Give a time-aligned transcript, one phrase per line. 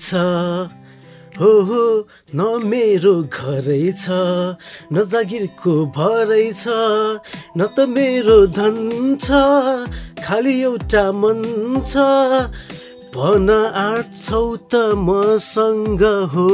[0.00, 0.20] छ।
[1.40, 1.82] हो हो
[2.34, 4.16] न मेरो घरै छ
[4.92, 6.74] न जागिरको भरै छ
[7.56, 8.76] न त मेरो धन
[9.24, 9.40] छ
[10.24, 11.40] खालि एउटा मन
[11.86, 11.92] छ।
[13.14, 13.48] भन
[13.84, 14.42] आँट्छौ
[14.72, 14.74] त
[15.06, 16.02] मसँग
[16.34, 16.48] हो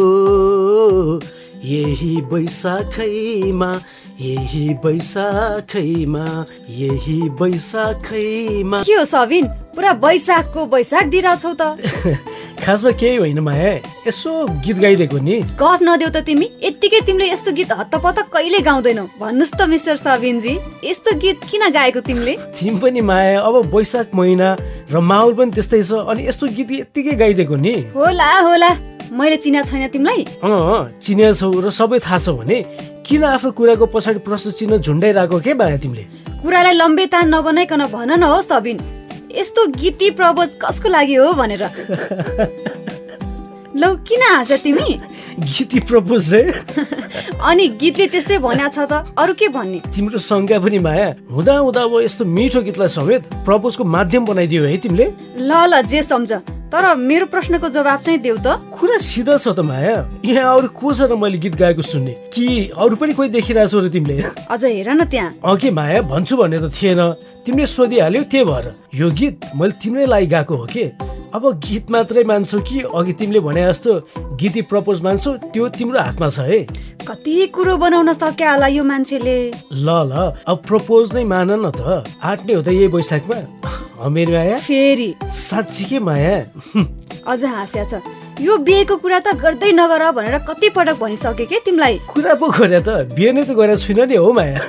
[1.65, 3.73] यही बैशाखैमा
[4.21, 6.25] यही बैशाखैमा
[6.71, 11.77] यही बैशाखैमा के हो सबिन पुरा बैशाखको बैशाख दिइरहेछौ त।
[12.65, 13.73] खासमा केही होइन माया
[14.09, 14.33] यसो
[14.65, 19.53] गीत गाइदिएको नि। गफ नदेऊ त तिमी यत्तिकै तिमीले यस्तो गीत हत्तपत्त कहिले गाउँदैनौ। भन्नुहोस्
[19.53, 22.37] त मिस्टर सबिनजी यस्तो गीत किन गाएको तिमीले?
[22.57, 24.49] तिमी पनि माया अब वैशाख महिना
[24.93, 28.71] र माहौल पनि त्यस्तै छ अनि यस्तो गीत यत्तिकै गाइदिएको नि। होला होला।
[29.13, 32.59] मैले चिना छैन तिमीलाई। अँ चिनिया छौ र सबै थाहा छ भने
[33.07, 36.03] किन आफ्नो कुराको पछाडि प्रश्न चिन्ह झुन्डाइरहेको के माया तिमीले?
[36.43, 38.79] कुरालाई लम्बे तान नबनाइकन भन न हो सबिन
[39.31, 41.63] यस्तो गीती प्रपोज कसको लागि हो भनेर?
[43.79, 44.99] लौ किन हाँस तिमी?
[45.39, 46.43] गीती प्रपोज रे?
[47.47, 49.87] अनि गीतले त्यस्तै भन्या छ त अरू के भन्ने?
[49.95, 54.77] तिम्रो शङ्का पनि माया। हुँदा हुँदा अब यस्तो मिठो गीतलाई समेत प्रपोजको माध्यम बनाइदियो है
[54.83, 55.07] तिमीले?
[55.39, 59.63] ल ल जे सम्झ। तर मेरो प्रश्नको जवाब चाहिँ देऊ त। कुरा सिधा छ त
[59.63, 62.13] माया। यहाँ अरू को छ र मैले गीत गाएको सुन्ने?
[62.35, 64.35] कि अरू पनि कोही देखिरहेछौ र तिमीले?
[64.51, 67.01] अझ हेर न त्यहाँ। अघि माया भन्छु भन्ने त थिएन।
[67.47, 68.67] तिमीले सोधिहाल्यौ त्यही भएर।
[68.99, 70.85] यो गीत मैले तिम्रै लागि गाएको हो कि?
[71.31, 73.93] अब गीत मात्रै मान्छौ कि अघि तिमीले भने जस्तो
[74.35, 76.61] गीती प्रपोज मान्छौ त्यो तिम्रो हातमा छ है।
[77.07, 79.37] कति कुरो बनाउन सक्या होला यो मान्छेले।
[79.71, 84.59] ल ल अब प्रपोज नै मान न त। आँट्ने हो त यही वैशाखमा। मेरो माया?
[84.59, 86.37] फेरि। साँच्ची के माया?
[87.27, 88.01] अझ हाँस्या छ।
[88.41, 91.99] यो बिहेको कुरा त गर्दै नगर भनेर कति पटक भनिसके के तिमीलाई?
[92.05, 94.61] कुरा पो गरे त बिहे नै त गरेको छुइनँ नि हो माया।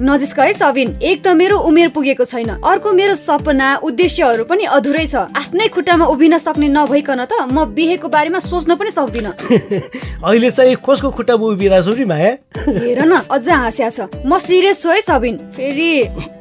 [0.00, 5.06] नजिस्क है सबिन। एक त मेरो उमेर पुगेको छैन। अर्को मेरो सपना उद्देश्यहरू पनि अधुरै
[5.06, 9.32] छ। आफ्नै खुट्टामा उभिन सक्ने नभइकन त म बिहेको बारेमा सोच्न पनि सक्दिनँ।
[10.24, 12.32] अहिले चाहिँ कसको खुट्टामा उभिरहेछौ नि माया?
[12.56, 16.35] हेर न अझ हाँस्या छ। म सिरियस छु है सबिन। फेरि।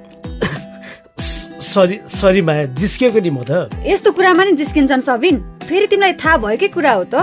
[1.75, 5.35] सरी सरी माया जिस्किएको नि म त। यस्तो कुरामा नि जिस्किन्छन् सबिन।
[5.67, 7.15] फेरि तिमीलाई थाहा भएकै कुरा हो त।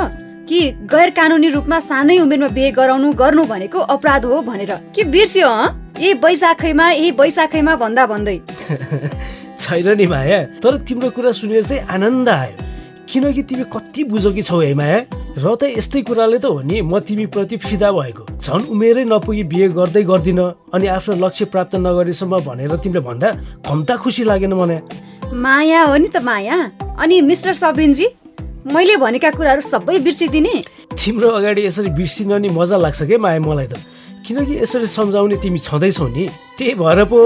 [0.49, 0.61] कि
[0.93, 5.49] गैर कानुनी रूपमा सानै उमेरमा बिहे गराउनु गर्नु भनेको अपराध हो भनेर। के बिर्स्यो
[6.01, 8.37] यही बैशाखैमा यही बैशाखैमा भन्दा भन्दै।
[9.63, 12.72] छैन नि माया तर तिम्रो कुरा सुनेर चाहिँ आनन्द आयो।
[13.13, 14.99] किनकि तिमी कति बुझकी छौ है माया
[15.37, 19.45] र त यस्तै कुराले त हो नि म तिमी प्रति फिदा भएको। झन् उमेरै नपुगी
[19.53, 20.41] बिहे गर्दै गर्दिन
[20.73, 23.29] अनि आफ्नो लक्ष्य प्राप्त नगरेसम्म भनेर तिमीले भन्दा
[23.69, 24.81] कम्ता खुसी लागेन मलाई।
[25.37, 26.57] माया हो नि त माया।
[26.97, 28.07] अनि मिस्टर सबिनजी
[28.73, 30.55] मैले भनेका कुराहरू सबै बिर्सिदिने।
[30.97, 33.77] तिम्रो अगाडि यसरी बिर्सिन नि मजा लाग्छ के माया मलाई त?
[34.25, 36.25] किनकि यसरी सम्झाउने तिमी छँदैछौ नि।
[36.63, 37.19] त्यही भएर पो।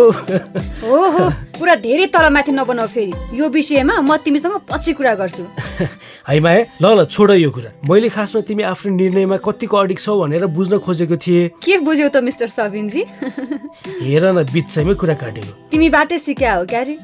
[0.81, 1.25] हो हो
[1.61, 5.45] कुरा धेरै तलमाथि नबनाऊ फेरि। यो विषयमा म तिमीसँग पछि कुरा गर्छु।
[6.29, 10.17] है माया ल ल छोड यो कुरा। मैले खासमा तिमी आफ्नो निर्णयमा कतिको अडिक छौ
[10.25, 13.03] भनेर बुझ्न खोजेको थिएँ। के बुझ्यौ त मिस्टर सबिनजी?
[14.01, 16.97] हेर न बिचैमै कुरा काटेको। तिमीबाटै सिक्या हो क्यारे?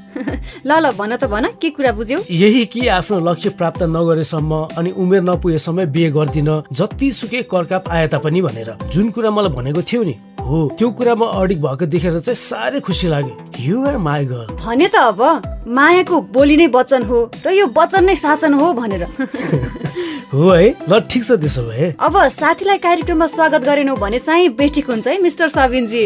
[0.65, 2.19] ल ल भन त भन के कुरा बुझ्यौ?
[2.33, 8.41] यही कि आफ्नो लक्ष्य प्राप्त नगरेसम्म अनि उमेर नपुगेसम्म बिहे गर्दिन जतिसुकै करकाप आए तापनि
[8.43, 12.81] भनेर। जुन कुरा मलाई भनेको थियो नि हो त्यो कुरामा अडिक भएको देखेर चाहिँ साह्रै
[12.87, 15.21] खुसी लाग्यो। यु आर माई गर्ल भने त अब
[15.69, 19.03] मायाको बोली नै वचन हो र यो वचन नै शासन हो भनेर।
[20.33, 24.91] हो है ल ठिक छ त्यसो भए। अब साथीलाई कार्यक्रममा स्वागत गरेनौ भने चाहिँ बेठिक
[24.91, 26.05] हुन्छ है मिस्टर सबिनजी।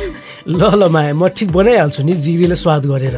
[0.48, 3.16] ल ल माया म ठिक बनाइहाल्छु नि जिग्रीले स्वाद गरेर।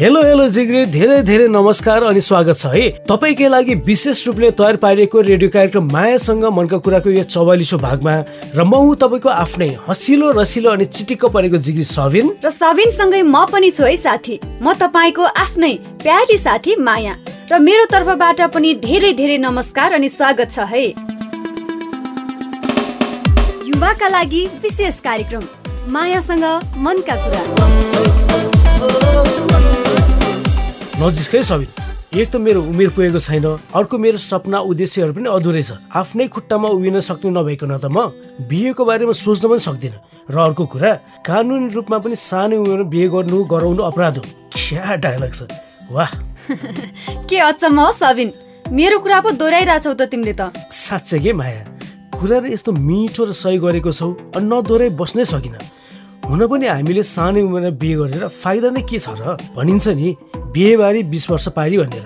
[0.00, 2.86] हेलो हेलो जिग्री धेरै धेरै नमस्कार अनि स्वागत छ है?
[3.06, 8.14] तपाईँकै लागि विशेष रूपले तयार पारिएको रेडियो कार्यक्रम मायासँग मनका कुराको यो चौवालिसौँ भागमा
[8.58, 13.46] र म हुँ तपाईँको आफ्नै हँसिलो रसिलो अनि चिटिक्क परेको जिग्री सबिन र सबिनसँगै म
[13.46, 15.72] पनि छु है साथी। म तपाईँको आफ्नै
[16.02, 17.14] प्यारी साथी माया।
[17.46, 20.86] र मेरो तर्फबाट पनि धेरै धेरै नमस्कार अनि स्वागत छ है।
[23.70, 25.44] युवाका लागि विशेष कार्यक्रम।
[25.86, 26.44] मायासँग
[26.82, 28.43] मनका कुरा।
[30.94, 31.70] नजिकै सबिन
[32.14, 36.68] एक त मेरो उमेर पुगेको छैन अर्को मेरो सपना उद्देश्यहरू पनि अधुरै छ। आफ्नै खुट्टामा
[36.70, 38.14] उभिन सक्ने नभइकन त म
[38.46, 39.98] बिहेको बारेमा सोच्न पनि सक्दिनँ।
[40.30, 40.90] र अर्को कुरा
[41.26, 44.24] कानुनी रूपमा पनि सानै उमेरमा बिहे गर्नु गराउनु अपराध हो।
[44.54, 45.50] क्या डायलग छ।
[45.90, 46.10] वाह।
[47.28, 48.28] के अचम्म हो सबिन?
[48.70, 51.62] मेरो कुरा पो दोहोऱ्याइरहेछौ त तिमीले त। साँच्चै के माया?
[52.14, 55.58] कुरा र यस्तो मिठो र सही गरेको छौ अनि नदोहोऱ्याइ बस्नै सकिन।
[56.24, 59.36] हुन पनि हामीले सानै उमेरमा बिहे गरेर फाइदा नै के छ र?
[59.56, 60.08] भनिन्छ नि
[60.56, 62.04] बिहेबारी बिस वर्ष पारी भनेर।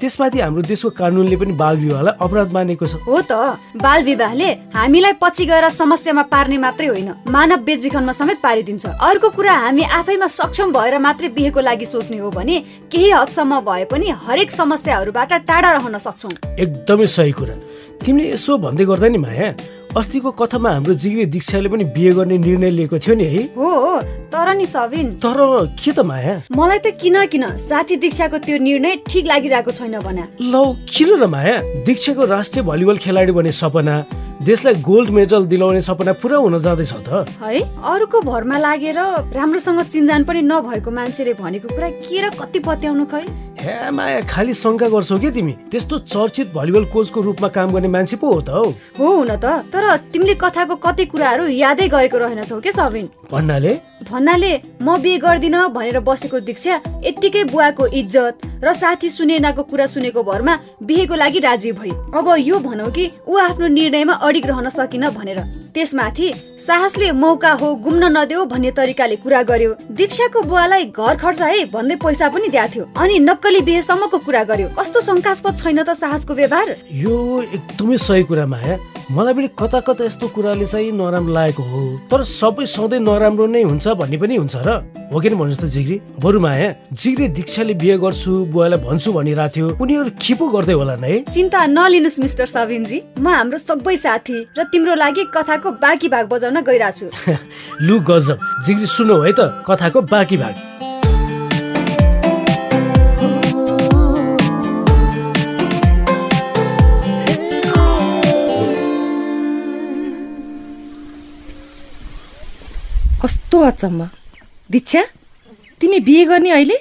[0.00, 3.32] त्यसमाथि हाम्रो देशको कानुनले पनि बाल विवाहलाई अपराध मानेको छ। हो त
[3.78, 9.54] बाल विवाहले हामीलाई पछि गएर समस्यामा पार्ने मात्रै होइन मानव बेचबिखनमा समेत पारिदिन्छ। अर्को कुरा
[9.54, 12.56] हामी आफैमा सक्षम भएर मात्रै बिहेको लागि सोच्ने हो भने
[12.90, 17.54] केही हदसम्म भए पनि हरेक समस्याहरूबाट टाढा रहन सक्छौँ। एकदमै सही कुरा।
[18.02, 19.48] तिमीले यसो भन्दै गर्दा नि माया
[19.96, 23.70] अस्तिको कथामा हाम्रो जिग्रे दीक्षाले पनि बिहे गर्ने निर्णय लिएको थियो नि है हो।
[24.30, 25.38] तर नि सबिन। तर
[25.74, 26.34] के त माया?
[26.46, 27.44] मलाई त किन किन?
[27.58, 31.58] साथी दीक्षाको त्यो निर्णय ठिक लागिरहेको छैन भने। लौ किन र माया?
[31.82, 33.96] दीक्षाको राष्ट्रिय भलिबल खेलाडी बने सपना
[34.40, 37.58] देशलाई गोल्ड मेडल दिलाउने सपना पुरा हुन जाँदैछ त। है?
[37.82, 38.98] अरूको भरमा लागेर
[39.34, 43.26] राम्रोसँग चिन्जान पनि नभएको मान्छेले भनेको कुरा के र कति पत्याउनु खै?
[43.60, 45.52] हे माया खालि शङ्का गर्छौ के तिमी?
[45.70, 48.64] त्यस्तो चर्चित भलिबल कोचको रूपमा काम गर्ने मान्छे पो हो त हौ
[48.98, 53.08] हो। हुन त तर तिमीले कथाको कति कुराहरू यादै गरेको रहेनछौ के सबिन?
[53.32, 53.72] भन्नाले?
[54.10, 56.74] भन्नाले म बिहे गर्दिन भनेर बसेको दीक्षा
[57.04, 58.34] यत्तिकै बुवाको इज्जत
[58.64, 63.36] र साथी सुनेनाको कुरा सुनेको भरमा बिहेको लागि राजी भई। अब यो भनौ कि ऊ
[63.38, 65.40] आफ्नो निर्णयमा अडिग रहन सकिन भनेर।
[65.74, 66.32] त्यसमाथि
[66.66, 71.96] साहसले मौका हो गुम्न नदेऊ भन्ने तरिकाले कुरा गर्यो। दीक्षाको बुवालाई घर खर्च है भन्दै
[72.02, 76.68] पैसा पनि दिएको थियो। अनि नक्कली बिहेसम्मको कुरा गर्यो। कस्तो शङ्कास्पद छैन त साहसको व्यवहार?
[76.90, 78.78] यो एकदमै सही कुरा माया
[79.10, 81.80] मलाई पनि कता कता यस्तो कुराले चाहिँ नराम्रो लागेको हो।
[82.10, 84.68] तर सबै सधैँ नराम्रो नै हुन्छ भन्ने पनि हुन्छ र?
[85.12, 89.66] हो कि भन्नुहोस् त जिग्री। बरु माया जिग्री दीक्षाले बिहे गर्छु बुवालाई भन्छु भनिरहेको थियो।
[89.76, 94.94] उनीहरू खिपो गर्दै होला है चिन्ता नलिनुहोस् मिस्टर सबिनजी। म हाम्रो सबै साथी र तिम्रो
[94.96, 97.36] लागि कथाको बाँकी भाग बजाउन गइरहेको छु
[97.86, 100.89] लु गजब। जिग्री सुनौ है त। कथाको बाँकी भाग।
[113.22, 114.08] कस्तो अचम्म।
[114.70, 115.02] दीक्षा
[115.80, 116.76] तिमी बिहे गर्ने अहिले?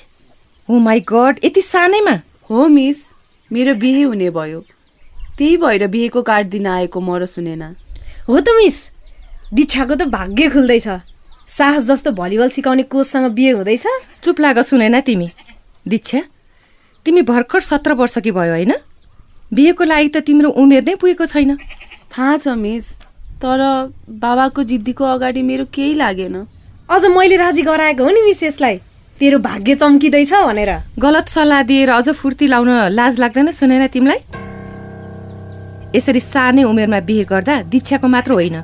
[0.69, 2.15] ओ माई गड यति सानैमा?
[2.49, 2.99] हो मिस।
[3.51, 4.59] मेरो बिहे हुने भयो।
[5.37, 7.63] त्यही भएर बिहेको कार्ड दिन आएको म र सुनेन।
[8.29, 8.77] हो त मिस।
[9.53, 10.87] दीक्षाको त भाग्य खुल्दैछ।
[11.49, 13.85] साहस जस्तो भलिबल सिकाउने कोचसँग बिहे हुँदैछ।
[14.23, 15.29] चुप लाग सुनेन तिमी।
[15.87, 16.21] दीक्षा
[17.05, 18.73] तिमी भर्खर सत्र वर्षकी भयो होइन?
[19.51, 21.57] बिहेको लागि त तिम्रो उमेर नै पुगेको छैन।
[22.15, 23.08] थाहा छ मिस।
[23.41, 23.59] तर
[24.19, 26.35] बाबाको जिद्दीको अगाडि मेरो केही लागेन।
[26.89, 28.75] अझ मैले राजी गराएको हो नि मिस यसलाई
[29.19, 34.19] तेरो भाग्य चम्किँदैछ भनेर। गलत सल्लाह दिएर अझ फुर्ती लाउन लाज लाग्दैन सुनेन तिमीलाई?
[35.95, 38.57] यसरी सानै उमेरमा बिहे गर्दा दीक्षाको मात्र होइन।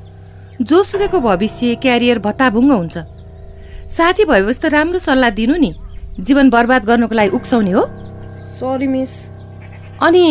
[0.62, 2.98] जोसुकैको भविष्य क्यारियर भत्ताभुङ्ग हुन्छ।
[3.96, 5.72] साथी भएपछि त राम्रो सल्लाह दिनु नि।
[6.20, 7.84] जीवन बर्बाद गर्नको लागि उक्साउने हो।
[8.60, 9.14] सरी मिस
[10.04, 10.24] अनि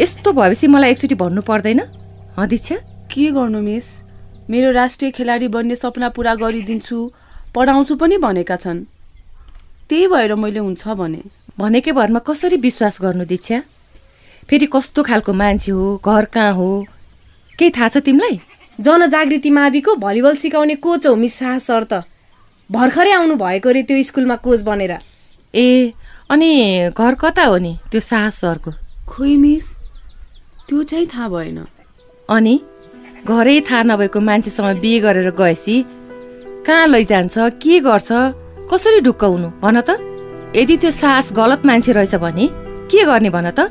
[0.00, 1.80] यस्तो भएपछि मलाई एकचोटि भन्नु पर्दैन।
[2.36, 2.76] हँ दीक्षा?
[3.10, 3.86] के गर्नु मिस?
[4.50, 6.98] मेरो राष्ट्रिय खेलाडी बन्ने सपना पुरा गरिदिन्छु
[7.54, 8.84] पढाउँछु पनि भनेका छन्।
[9.90, 11.22] त्यही भएर मैले हुन्छ भने।
[11.58, 13.58] भनेकै भरमा कसरी विश्वास गर्नु दीक्षा?
[14.46, 16.86] फेरि कस्तो खालको मान्छे हो घर कहाँ हो?
[17.58, 18.40] केही थाहा छ तिमीलाई?
[18.78, 22.06] जनजागृति माविको भलिबल सिकाउने कोच हो मिस साहस सर त।
[22.70, 24.98] भर्खरै आउनु भएको रे त्यो स्कुलमा कोच बनेर।
[25.54, 25.92] ए
[26.30, 26.50] अनि
[26.94, 28.70] घर कता हो नि त्यो साहस सरको?
[29.10, 29.66] खोइ मिस
[30.68, 31.66] त्यो चाहिँ थाहा भएन।
[32.30, 32.54] अनि?
[33.28, 35.76] घरै थाहा नभएको मान्छेसँग बिहे गरेर गएपछि
[36.66, 37.36] कहाँ लैजान्छ?
[37.60, 38.08] के गर्छ?
[38.70, 39.48] कसरी ढुक्क हुनु?
[39.60, 40.00] भन त।
[40.56, 42.46] यदि त्यो साहस गलत मान्छे रहेछ भने
[42.88, 43.68] के गर्ने भन त?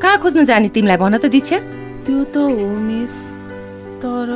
[0.00, 1.58] कहाँ खोज्नु जाने तिमीलाई भन त दीक्षा?
[2.04, 3.14] त्यो त हो मिस
[4.00, 4.28] तर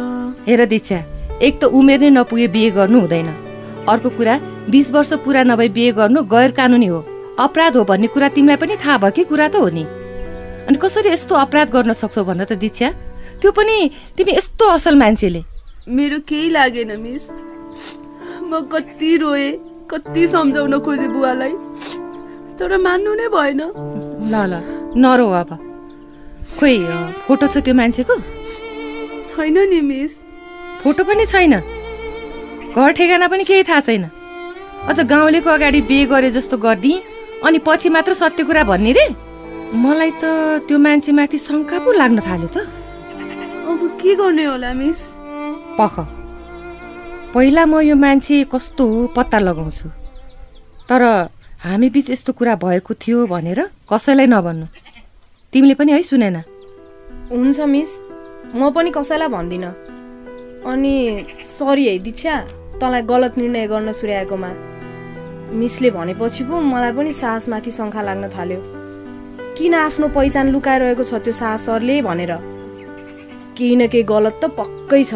[0.47, 0.99] हेर दीक्षा
[1.41, 3.29] एक त उमेर नै नपुगे बिहे गर्नु हुँदैन।
[3.89, 4.35] अर्को कुरा
[4.69, 7.01] बिस वर्ष पुरा नभई बिहे गर्नु गैर कानुनी हो।
[7.41, 9.85] अपराध हो भन्ने कुरा तिमीलाई पनि थाहा भएकै कुरा त हो नि।
[10.69, 12.89] अनि कसरी यस्तो अपराध गर्न सक्छौ भन त दीक्षा?
[13.45, 13.77] त्यो पनि
[14.17, 15.41] तिमी यस्तो असल मान्छेले।
[15.85, 17.29] मेरो केही लागेन मिस।
[18.49, 19.53] म कति रोएँ
[19.85, 21.53] कति सम्झाउन खोजेँ बुवालाई।
[22.57, 23.61] तर मान्नु नै भएन।
[24.33, 24.53] ल ल
[24.97, 25.51] नरो अब।
[26.57, 26.77] खोइ
[27.29, 28.17] फोटो छ त्यो मान्छेको?
[29.29, 30.13] छैन नि मिस।
[30.81, 31.55] फोटो पनि छैन।
[32.73, 34.09] घर ठेगाना पनि केही थाहा छैन।
[34.89, 36.95] अझ गाउँलेको अगाडि बिहे गरे जस्तो गर्ने
[37.45, 39.07] अनि पछि मात्र सत्य कुरा भन्ने रे।
[39.85, 42.84] मलाई त त्यो मान्छेमाथि शङ्का पो लाग्न थाल्यो त।
[43.64, 44.99] अब के गर्ने होला मिस
[45.78, 45.94] पख
[47.35, 49.88] पहिला म यो मान्छे कस्तो हो पत्ता लगाउँछु।
[50.88, 51.02] तर
[51.64, 54.66] हामी बिच यस्तो कुरा भएको थियो भनेर कसैलाई नभन्नु।
[55.52, 56.37] तिमीले पनि है सुनेन।
[57.33, 57.90] हुन्छ मिस
[58.54, 59.73] म पनि कसैलाई भन्दिनँ।
[60.71, 60.94] अनि
[61.47, 62.37] सरी है दीक्षा।
[62.80, 64.50] तँलाई गलत निर्णय गर्न सुर्याएकोमा।
[65.59, 68.61] मिसले भनेपछि पो मलाई पनि साहसमाथि शङ्का लाग्न थाल्यो।
[69.56, 72.33] किन आफ्नो पहिचान लुकाइरहेको छ त्यो साहस सरले भनेर?
[73.57, 75.15] केही न केही गलत त पक्कै छ।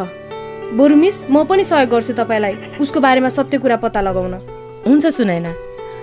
[0.78, 4.35] बरु मिस म पनि सहयोग गर्छु तपाईँलाई। उसको बारेमा सत्य कुरा पत्ता लगाउन।
[4.87, 5.47] हुन्छ सुनाइन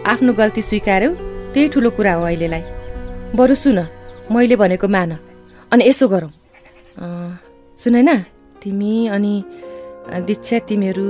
[0.06, 1.12] आफ्नो गल्ती स्वीकार्यौ
[1.54, 2.64] त्यही ठुलो कुरा हो अहिलेलाई।
[3.38, 3.80] बरु सुन
[4.32, 5.12] मैले भनेको मान
[5.72, 6.32] अनि यसो गरौँ।
[6.98, 7.32] अँ,
[7.80, 8.12] सुन होइन
[8.62, 9.34] तिमी अनि
[10.28, 11.10] दीक्षा तिमीहरू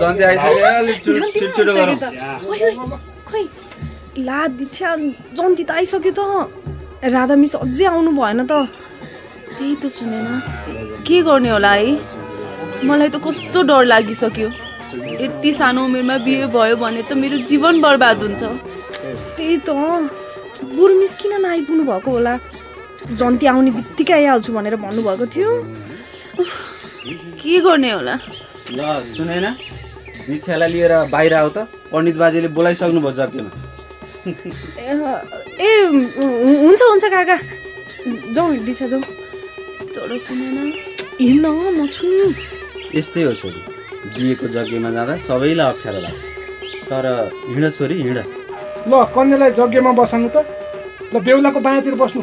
[0.00, 0.98] जन्ती आइसक्यो अलिक
[1.78, 1.96] गरौँ
[3.28, 3.44] खोइ
[4.28, 4.88] ला दीक्षा
[5.38, 6.20] जन्ती त आइसक्यो त
[7.14, 8.52] राधा मिस अझै आउनु भएन त
[9.56, 10.26] त्यही त सुनेन
[11.06, 11.90] के गर्ने होला है
[12.88, 14.48] मलाई त कस्तो डर लागिसक्यो
[15.24, 18.42] यति सानो उमेरमा बिहे भयो भने त मेरो जीवन बर्बाद हुन्छ
[19.36, 19.70] त्यही त
[20.76, 22.34] बुढो मिस किन नआइपुग्नु भएको होला
[23.20, 25.50] जन्ती आउने बित्तिकै आइहाल्छु भनेर भन्नुभएको थियो
[27.40, 28.14] के गर्ने होला
[28.78, 28.80] ल
[29.16, 29.46] सुनेन
[30.26, 31.58] दीक्षालाई लिएर बाहिर आऊ त।
[31.92, 33.50] पण्डित बाजेले बोलाइसक्नु भयो जग्गेमा
[35.58, 35.70] ए,
[36.62, 37.36] हुन्छ हुन्छ काका।
[38.34, 39.02] जाउँ दीक्षा जाउँ
[39.94, 40.58] तर सुनेन
[41.20, 42.34] हिँड्न म छु नि।
[42.94, 43.60] यस्तै हो छोरी।
[44.14, 46.22] बिहेको जग्गेमा जाँदा सबैलाई अप्ठ्यारो लाग्छ।
[46.90, 47.04] तर
[47.50, 48.18] हिँड छोरी हिँड।
[48.88, 50.36] ल कन्यालाई यज्ञमा बसाल्नु त।
[51.12, 52.22] ल बेहुलाको बायाँतिर बस्नु।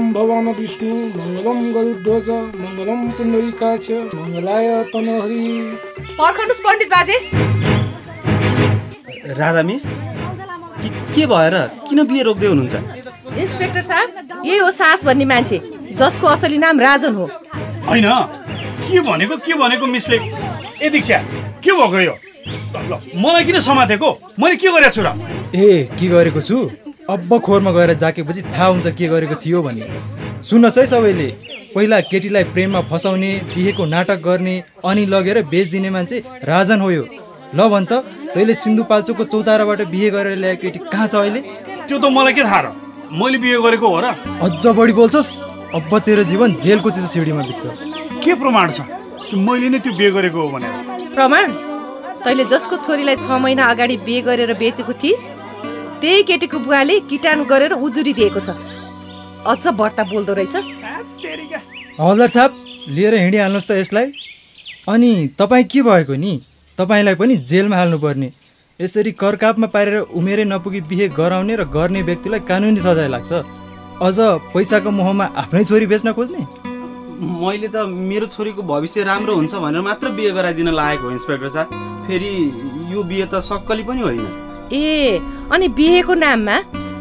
[0.00, 5.44] मङ्गलम भगवान विष्णु मङ्गलम गरुध्वज मङ्गलम पुण्डरीकाक्ष मङ्गलाय तनहरि।
[6.18, 7.16] पर्खनुहोस् पण्डित बाजे।
[9.40, 9.84] राधा मिस
[10.80, 11.54] के के भएर
[11.88, 12.74] किन बिहे रोक्दै हुनुहुन्छ?
[13.44, 14.08] इन्सपेक्टर साहब
[14.44, 15.58] यही हो सास भन्ने मान्छे
[16.00, 17.26] जसको असली नाम राजन हो।
[17.88, 18.08] होइन
[18.80, 20.18] के भनेको के भनेको मिसले?
[20.80, 21.18] ए दीक्षा
[21.60, 22.14] के भएको यो?
[23.20, 24.08] मलाई किन समातेको?
[24.40, 25.08] मैले के गरेको छु र?
[25.54, 26.56] ए के गरेको छु?
[27.10, 29.86] अब्ब खोरमा गएर जाकेपछि थाहा हुन्छ के गरेको थियो भन्ने
[30.48, 31.26] सुन्नुहोस् है सबैले
[31.74, 37.04] पहिला केटीलाई प्रेममा फसाउने बिहेको नाटक गर्ने अनि लगेर बेचिदिने मान्छे राजन हो यो।
[37.54, 37.92] ल भन् त
[38.34, 41.40] तैँले सिन्धुपाल्चोकको चौताराबाट बिहे गरेर ल्याएको केटी कहाँ छ अहिले?
[41.88, 42.66] त्यो त मलाई के थाहा र?
[43.10, 44.14] मैले बिहे गरेको हो र?
[44.46, 45.30] अझ बढी बोल्छस्?
[45.74, 48.86] अब्ब तेरो जीवन जेलको चिसो सिँढीमा बित्छ। के प्रमाण छ?
[49.26, 50.72] कि मैले नै त्यो बिहे गरेको हो भनेर?
[51.18, 51.46] प्रमाण?
[52.22, 55.26] तैँले जसको छोरीलाई छ महिना अगाडि बिहे गरेर बेचेको थिइस्
[56.00, 58.56] त्यही केटीको बुवाले किटाणु गरेर उजुरी दिएको छ।
[59.46, 60.56] अझ बढ्ता बोल्दो रहेछ।
[62.00, 62.50] हवलदार साहब
[62.88, 64.06] लिएर हिँडिहाल्नुहोस् त यसलाई।
[64.88, 66.32] अनि तपाईँ के भएको नि?
[66.78, 68.28] तपाईँलाई पनि जेलमा हाल्नुपर्ने।
[68.80, 73.32] यसरी करकापमा पारेर उमेरै नपुगी बिहे गराउने र गर्ने व्यक्तिलाई कानुनी सजाय लाग्छ।
[74.00, 74.18] अझ
[74.56, 76.40] पैसाको मोहमा आफ्नै छोरी बेच्न खोज्ने?
[77.20, 81.68] मैले त मेरो छोरीको भविष्य राम्रो हुन्छ भनेर मात्र बिहे गराइदिन लागेको हो इन्सपेक्टर साहब।
[82.08, 82.32] फेरि
[82.92, 85.18] यो बिहे त सक्कली पनि होइन। ए
[85.52, 86.56] अनि बिहेको नाममा?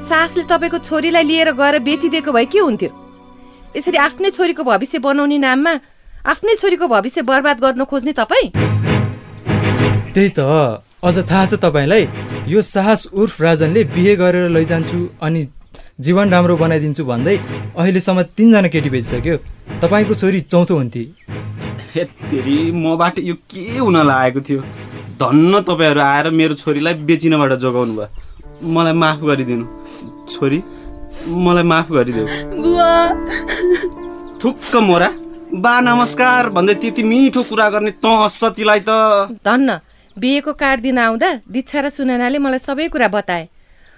[0.09, 2.89] सासले तपाईँको छोरीलाई लिएर गएर बेचिदिएको भए के हुन्थ्यो?
[3.77, 5.73] यसरी आफ्नै छोरीको भविष्य बनाउने नाममा
[6.25, 8.49] आफ्नै छोरीको भविष्य बर्बाद गर्न खोज्ने तपाईँ?
[10.13, 10.39] त्यही त।
[10.99, 12.03] अझ थाहा छ तपाईँलाई
[12.49, 15.47] यो साहस उर्फ राजनले बिहे गरेर लैजान्छु अनि
[16.01, 17.37] जीवन राम्रो बनाइदिन्छु भन्दै
[17.77, 19.37] अहिलेसम्म तिनजना केटी बेचिसक्यो।
[19.81, 21.03] तपाईँको छोरी चौथो हुन्थे।
[22.83, 24.61] मबाट यो के हुन लागेको थियो?
[25.19, 28.07] धन्न तपाईँहरू आएर मेरो छोरीलाई बेचिनबाट जोगाउनु भयो।
[28.71, 29.65] मलाई माफ गरिदिनु।
[30.31, 30.59] छोरी
[31.27, 32.27] मलाई माफ गरिदेऊ।
[32.63, 32.91] बुवा।
[34.39, 35.09] थुक्क मोरा।
[35.59, 39.69] बा नमस्कार। भन्दै त्यति मिठो कुरा गर्ने त सतीलाई त। धन्न
[40.15, 43.43] बिहेको कार्ड दिन आउँदा दीक्षा र सुननाले मलाई सबै कुरा बताए।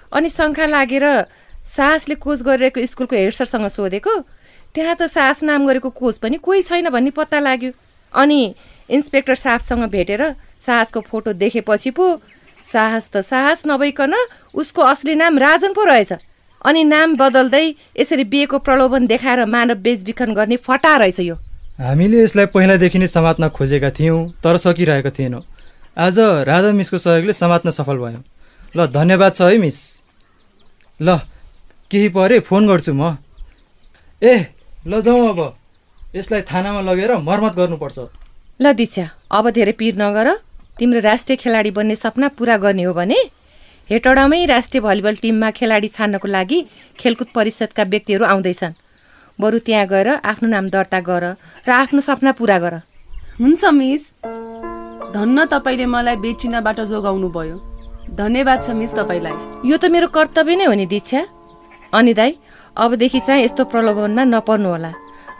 [0.09, 1.05] अनि शङ्का लागेर
[1.77, 4.13] साहसले कोच गरिरहेको स्कुलको हेड सरसँग सोधेको
[4.73, 7.71] त्यहाँ त साहस नाम गरेको कोच पनि कोही छैन भन्ने पत्ता लाग्यो।
[8.13, 8.39] अनि
[8.91, 10.23] इन्सपेक्टर साहबसँग भेटेर
[10.65, 12.05] साहसको फोटो देखेपछि पो
[12.65, 14.13] साहस त साहस नभइकन
[14.53, 16.11] उसको असली नाम राजन पो रहेछ।
[16.61, 17.65] अनि नाम बदल्दै
[17.99, 21.35] यसरी बिहेको प्रलोभन देखाएर मानव बेचबिखन गर्ने फटा रहेछ यो।
[21.81, 25.41] हामीले यसलाई पहिलादेखि नै समात्न खोजेका थियौँ तर सकिरहेका थिएनौँ।
[25.97, 28.23] आज राधा मिसको सहयोगले समात्न सफल भयौँ।
[28.77, 29.79] ल धन्यवाद छ है मिस।
[30.99, 31.17] ल
[31.91, 33.17] केही परे फोन गर्छु म।
[34.21, 34.53] ए
[34.87, 35.39] ल जाउँ अब।
[36.15, 37.97] यसलाई थानामा लगेर मर्मत गर्नुपर्छ।
[38.61, 40.27] ल दिक्षा अब धेरै पिर नगर।
[40.77, 43.17] तिम्रो राष्ट्रिय खेलाडी बन्ने सपना पुरा गर्ने हो भने
[43.89, 46.59] हेटौडामै राष्ट्रिय भलिबल टिममा खेलाडी छान्नको लागि
[46.99, 48.73] खेलकुद परिषदका व्यक्तिहरू आउँदैछन्।
[49.39, 51.25] बरु त्यहाँ गएर आफ्नो नाम दर्ता गर
[51.65, 52.73] र आफ्नो सपना पुरा गर।
[53.41, 54.03] हुन्छ मिस।
[55.09, 57.57] धन्न तपाईँले मलाई बेचिनबाट जोगाउनु भयो
[58.13, 61.21] धन्यवाद छ मिस तपाईँलाई। यो त मेरो कर्तव्य नै हो नि दीक्षा।
[61.97, 62.31] अनि दाई
[62.77, 64.91] अबदेखि चाहिँ यस्तो प्रलोभनमा नपर्नु होला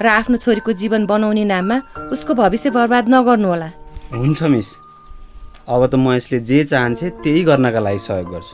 [0.02, 1.78] र आफ्नो छोरीको जीवन बनाउने नाममा
[2.14, 3.70] उसको भविष्य बर्बाद नगर्नु होला
[4.14, 4.70] हुन्छ मिस।
[5.70, 8.54] अब त म यसले जे चाहन्छे त्यही गर्नका लागि सहयोग गर्छु।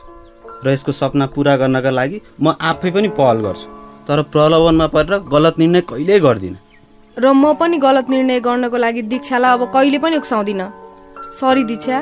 [0.64, 3.66] र यसको सपना पुरा गर्नका लागि म आफै पनि पहल गर्छु।
[4.08, 6.58] तर प्रलोभनमा परेर गलत निर्णय कहिल्यै गर्दिनँ।
[7.16, 10.68] र म पनि गलत निर्णय गर्नको लागि दीक्षालाई अब कहिले पनि उक्साउँदिनँ।
[11.38, 11.96] सरी दीक्षा।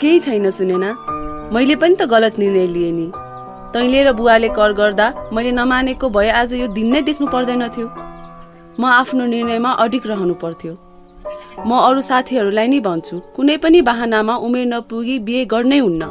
[0.00, 0.90] केही छैन सुनेना।
[1.52, 3.06] मैले पनि त गलत निर्णय लिएँ नि।
[3.74, 7.86] तैँले र बुवाले कर गर्दा मैले नमानेको भए आज यो दिन नै देख्नु पर्दैन थियो।
[8.80, 10.74] म आफ्नो निर्णयमा अडिक रहनु पर्थ्यो।
[11.66, 16.02] म अरू साथीहरूलाई नै भन्छु कुनै पनि बाहनामा उमेर नपुगी बिहे गर्नै हुन्न।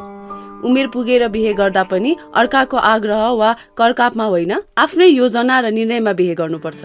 [0.67, 6.33] उमेर पुगेर बिहे गर्दा पनि अर्काको आग्रह वा करकापमा होइन आफ्नै योजना र निर्णयमा बिहे
[6.41, 6.81] गर्नुपर्छ।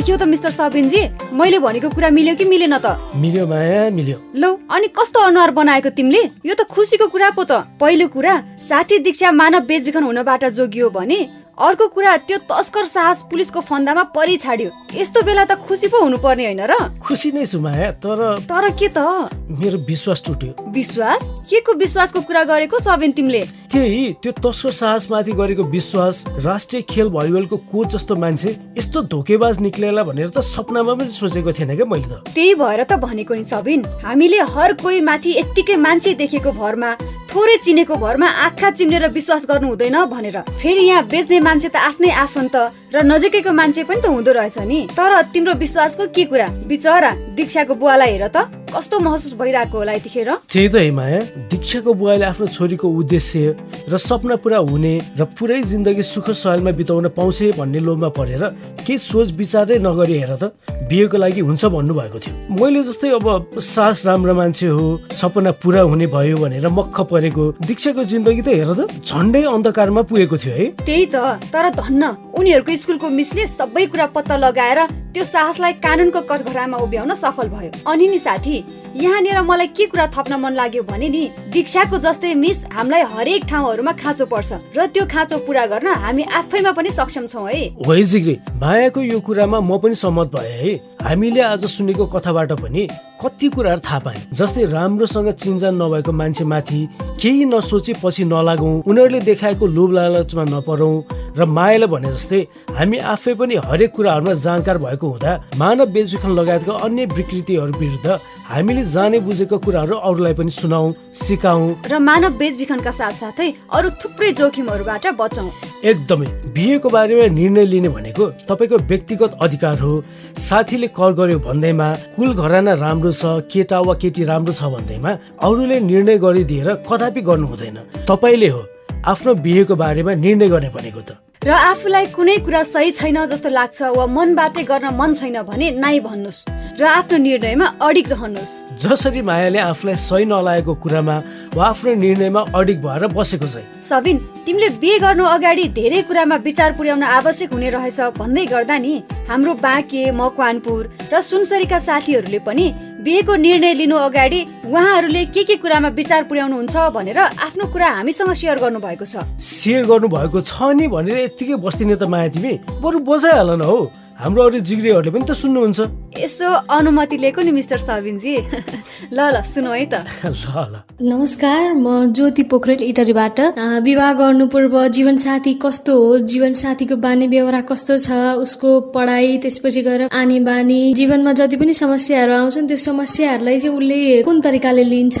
[0.00, 1.00] देखियो त मिस्टर सबिनजी
[1.36, 3.12] मैले भनेको कुरा मिल्यो कि मिलेन त?
[3.20, 6.22] मिल्यो माया मिल्यो। लौ अनि कस्तो अनुहार बनाएको तिमीले?
[6.40, 11.20] यो त खुसीको कुरा पो त। पहिलो कुरा साथी दीक्षा मानव बेचबिखन हुनबाट जोगियो भने
[11.52, 16.44] अर्को कुरा त्यो तस्कर साहस पुलिसको फन्दामा परि छाड्यो यस्तो बेला त खुसी पो हुनुपर्ने
[16.48, 16.96] होइन र?
[16.96, 19.04] खुसी नै छु माया तर तर के त?
[19.52, 21.28] मेरो विश्वास टुट्यो। विश्वास?
[21.44, 23.59] के को विश्वासको कुरा गरेको सबिन तिमीले?
[23.72, 30.02] त्यही त्यो तस्कर साहसमाथि गरेको विश्वास राष्ट्रिय खेल भलिबलको कोच जस्तो मान्छे यस्तो धोकेबाज निक्लेला
[30.02, 33.86] भनेर त सपनामा पनि सोचेको थिएन क्या मैले त। त्यही भएर त भनेको नि सबिन
[34.02, 36.90] हामीले हर कोही माथि यत्तिकै मान्छे देखेको भरमा
[37.30, 42.10] थोरै चिनेको भरमा आँखा चिम्लेर विश्वास गर्नु हुँदैन भनेर। फेरि यहाँ बेच्ने मान्छे त आफ्नै
[42.26, 42.56] आफन्त
[42.90, 46.46] र नजिकैको मान्छे पनि त हुँदो रहेछ नि। तर तिम्रो विश्वासको के कुरा?
[46.66, 50.30] बिचरा दीक्षाको बुवालाई हेर त। कस्तो महसुस भइरहेको होला यतिखेर?
[50.50, 51.20] त्यही त है माया
[51.54, 53.54] दीक्षाको बुवाले आफ्नो छोरीको उद्देश्य
[53.86, 58.42] र सपना पुरा हुने र पुरै जिन्दगी सुख सयलमा बिताउन पाउँछ भन्ने लोभमा परेर
[58.82, 60.50] केही सोच विचारै नगरी हेर त।
[60.90, 63.26] बिहेको लागि हुन्छ भन्नुभएको थियो। मैले जस्तै अब
[63.58, 68.70] सास राम्रो मान्छे हो सपना पुरा हुने भयो भनेर मक्ख परेको दीक्षाको जिन्दगी त हेर
[68.74, 72.02] त झन्डै अन्धकारमा पुगेको थियो है। त्यही त। तर धन्न
[72.34, 74.80] उनीहरूको स्कुलको मिसले सबै कुरा पत्ता लगाएर
[75.14, 78.56] त्यो साहसलाई कानुनको कठघरामा उभ्याउन सफल भयो। अनि नि साथी
[78.90, 83.92] यहाँनिर मलाई के कुरा थप्न मन लाग्यो भने नि दीक्षाको जस्तै मिस हामीलाई हरेक ठाउँहरूमा
[83.94, 88.34] खाँचो पर्छ र त्यो खाँचो पुरा गर्न हामी आफैमा पनि सक्षम छौँ है। होइ जिग्रे
[88.58, 92.86] मायाको यो कुरामा म पनि सहमत भएँ है। हामीले आज सुनेको कथाबाट पनि
[93.22, 96.80] कति कुराहरू थाहा पायौँ जस्तै राम्रोसँग चिन्जान नभएको मान्छे माथि
[97.22, 100.94] केही नसोचे पछि नलागौँ उनीहरूले देखाएको लोभ लालचमा नपरौँ
[101.38, 102.40] र मायाले भने जस्तै
[102.74, 108.18] हामी आफै पनि हरेक कुराहरूमा जानकार भएको हुँदा मानव बेचबिखन लगायतका अन्य विकृतिहरू विरुद्ध
[108.50, 115.06] हामीले जाने बुझेको कुराहरू अरूलाई पनि सुनाऊ सिकाऊ र मानव बेचबिखनका साथसाथै अरू थुप्रै जोखिमहरूबाट
[115.20, 115.46] बचौँ
[115.84, 119.92] एकदमै। बिहेको बारेमा निर्णय लिने भनेको तपाईँको व्यक्तिगत अधिकार हो।
[120.38, 125.10] साथीले कर गर्यो भन्दैमा कुल घराना राम्रो छ केटा वा केटी राम्रो छ भन्दैमा
[125.46, 127.78] अरूले निर्णय गरिदिएर कदापि गर्नु हुँदैन।
[128.10, 128.62] तपाईँले हो
[129.06, 131.10] आफ्नो बिहेको बारेमा निर्णय गर्ने भनेको त।
[131.40, 136.00] र आफूलाई कुनै कुरा सही छैन जस्तो लाग्छ वा मनबाटै गर्न मन छैन भने नाइ
[136.04, 136.40] भन्नुहोस्
[136.76, 141.16] र आफ्नो निर्णयमा अडिग रहनुहोस्। जसरी मायाले आफूलाई सही नलागेको कुरामा
[141.56, 146.76] वा आफ्नो निर्णयमा अडिग भएर बसेको छ। सबिन तिमीले बिहे गर्नु अगाडि धेरै कुरामा विचार
[146.76, 148.94] पुर्याउन आवश्यक हुने रहेछ भन्दै गर्दा नि
[149.32, 152.66] हाम्रो बाँके मकवानपुर र सुनसरीका साथीहरूले पनि
[153.00, 158.58] बिहेको निर्णय लिनु अगाडि उहाँहरूले के के कुरामा विचार पुर्याउनुहुन्छ भनेर आफ्नो कुरा हामीसँग सेयर
[158.60, 162.52] गर्नु भएको छ। सेयर गर्नु भएको छ नि भनेर यत्तिकै बस्दिने त माया तिमी
[162.84, 163.80] बरु बजाइहाल न हौ।
[164.20, 165.80] हाम्रो अरू जिग्रेहरूले पनि त सुन्नुहुन्छ।
[166.20, 168.34] यसो अनुमति लिएको नि मिस्टर सबिनजी।
[169.16, 173.40] ल ल सुनौ है त। ल ल। नमस्कार म ज्योति पोखरेल इटरीबाट।
[173.80, 176.18] विवाह गर्नु पूर्व जीवनसाथी कस्तो हो?
[176.30, 178.10] जीवनसाथीको बानी व्यवहार कस्तो छ?
[178.44, 184.22] उसको पढाइ त्यसपछि गएर आनी बानी जीवनमा जति पनि समस्याहरू आउँछन् त्यो समस्याहरूलाई चाहिँ उसले
[184.28, 185.18] कुन तरिकाले लिन्छ?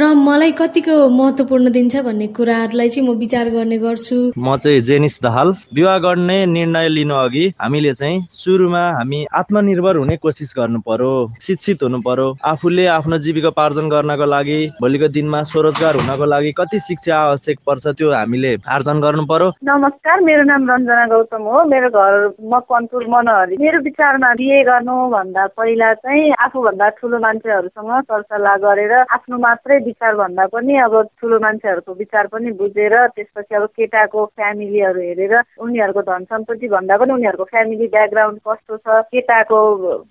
[0.00, 5.20] र मलाई कतिको महत्त्वपूर्ण दिन्छ भन्ने कुराहरूलाई चाहिँ म विचार गर्ने गर्छु। म चाहिँ जेनिस
[5.22, 11.10] दहाल। विवाह गर्ने निर्णय लिनु अघि हामीले चाहिँ सुरुमा हामी आत्मनिर्भर हुने कोसिस गर्नु पर्यो
[11.42, 17.16] शिक्षित हुनु पर्यो आफूले आफ्नो जीविकोपार्जन गर्नको लागि भोलिको दिनमा स्वरोजगार हुनको लागि कति शिक्षा
[17.18, 22.14] आवश्यक पर्छ त्यो हामीले आर्जन गर्नु पर्यो। नमस्कार मेरो नाम रञ्जना गौतम हो मेरो घर
[22.52, 29.38] मकवानपुर मनहरी। मेरो विचारमा बिहे गर्नु भन्दा पहिला चाहिँ आफूभन्दा ठुलो मान्छेहरूसँग सरसल्लाह गरेर आफ्नो
[29.48, 35.36] मात्रै विचार भन्दा पनि अब ठुलो मान्छेहरूको विचार पनि बुझेर त्यसपछि अब केटाको फ्यामिलीहरू हेरेर
[35.66, 39.00] उनीहरूको धन सम्पत्ति भन्दा पनि उनीहरूको फ्यामिली ब्याकग्राउन्ड कस्तो छ?
[39.12, 39.58] केटाको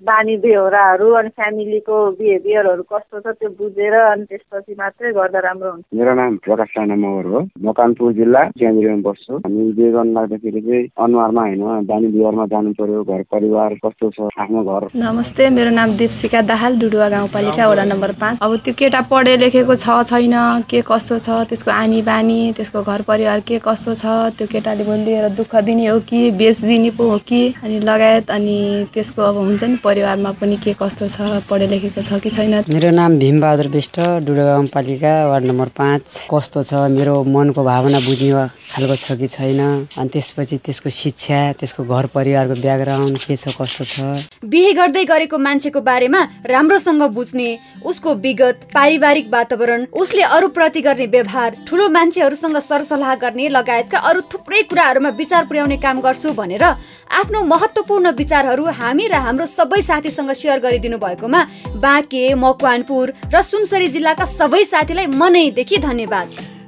[0.02, 5.84] बानी बेहोराहरू अनि फ्यामिलीको बिहेभियरहरू कस्तो छ त्यो बुझेर अनि त्यसपछि मात्रै गर्दा राम्रो हुन्छ।
[5.94, 10.88] मेरो नाम प्रकाश राणा मगर हो। मकानपुर जिल्ला च्यान्द्रीमा बस्छु। हामी बिहे गर्न लाग्दाखेरि चाहिँ
[11.06, 14.20] अनुहारमा होइन बानी बिहारमा जानु पर्यो। घर परिवार कस्तो छ?
[14.40, 19.02] आफ्नो घर। नमस्ते मेरो नाम दीपशिका दाहाल डुडुवा गाउँपालिका वडा नम्बर पाँच। अब त्यो केटा
[19.02, 20.36] पढे लेखेको छ छैन
[20.70, 21.28] के कस्तो छ?
[21.50, 24.06] त्यसको आनी बानी त्यसको घर परिवार के कस्तो छ?
[24.38, 27.42] त्यो केटाले लिएर दुःख दिने हो कि बेच दिने पो हो कि?
[27.64, 32.02] अनि लगायत लगायत अनि त्यसको अब हुन्छ नि परिवारमा पनि के कस्तो छ पढे लेखेको
[32.02, 32.54] छ कि छैन?
[32.72, 38.48] मेरो नाम भीमबहादुर विष्ट डुडो गाउँपालिका वार्ड नम्बर पाँच। कस्तो छ मेरो मनको भावना बुझ्ने
[38.72, 39.60] खालको छ कि छैन?
[40.00, 43.96] अनि त्यसपछि त्यसको शिक्षा त्यसको घर परिवारको ब्याकग्राउन्ड के छ कस्तो छ?
[44.44, 47.50] बिहे गर्दै गरेको मान्छेको बारेमा राम्रोसँग बुझ्ने
[47.84, 54.22] उसको विगत पारिवारिक वातावरण उसले अरू प्रति गर्ने व्यवहार ठुलो मान्छेहरूसँग सरसल्लाह गर्ने लगायतका अरू
[54.32, 56.64] थुप्रै कुराहरूमा विचार पुर्याउने काम गर्छु भनेर
[57.20, 61.42] आफ्नो महत्त्वपूर्ण विचारहरू हामी र हाम्रो सबै साथीसँग सेयर गरिदिनु भएकोमा
[61.76, 66.28] बाँके मकवानपुर र सुनसरी जिल्लाका सबै साथीलाई मनैदेखि धन्यवाद।